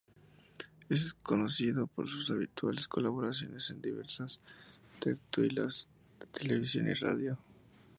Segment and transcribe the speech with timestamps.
[0.89, 4.39] Es conocido por sus habituales colaboraciones en diversas
[4.99, 5.87] tertulias
[6.19, 7.37] de televisión y radio.